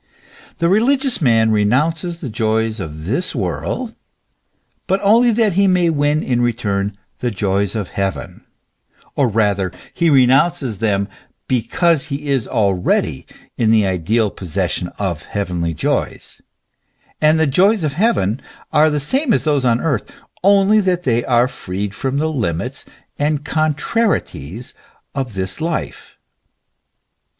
The 0.57 0.67
religious 0.67 1.21
man 1.21 1.51
renounces 1.51 2.21
the 2.21 2.29
joys 2.29 2.79
of 2.79 3.05
this 3.05 3.35
world, 3.35 3.93
but 4.87 4.99
only 5.03 5.29
that 5.33 5.53
he 5.53 5.67
may 5.67 5.91
win 5.91 6.23
in 6.23 6.41
return 6.41 6.97
the 7.19 7.29
joys 7.29 7.75
of 7.75 7.89
heaven; 7.89 8.43
or 9.15 9.29
rather 9.29 9.71
he 9.93 10.09
re 10.09 10.25
nounces 10.25 10.79
them 10.79 11.07
because 11.47 12.05
he 12.05 12.29
is 12.29 12.47
already 12.47 13.27
in 13.59 13.69
the 13.69 13.85
ideal 13.85 14.31
possession 14.31 14.87
of 14.97 15.21
heavenly 15.21 15.75
joys; 15.75 16.41
and 17.21 17.39
the 17.39 17.45
joys 17.45 17.83
of 17.83 17.93
heaven 17.93 18.41
are 18.73 18.89
the 18.89 18.99
same 18.99 19.31
as 19.33 19.43
those 19.43 19.63
of 19.65 19.79
earth, 19.81 20.11
only 20.43 20.79
that 20.81 21.03
they 21.03 21.23
are 21.25 21.47
freed 21.47 21.93
from 21.93 22.17
the 22.17 22.27
limits 22.31 22.85
and 23.19 23.45
con 23.45 23.75
trarieties 23.75 24.73
of 25.13 25.35
this 25.35 25.61
life. 25.61 26.17